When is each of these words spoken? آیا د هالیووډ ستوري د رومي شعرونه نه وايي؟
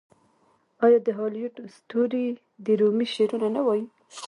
آیا 0.85 0.99
د 1.07 1.09
هالیووډ 1.19 1.55
ستوري 1.75 2.25
د 2.65 2.67
رومي 2.79 3.05
شعرونه 3.13 3.47
نه 3.55 3.61
وايي؟ 3.67 3.85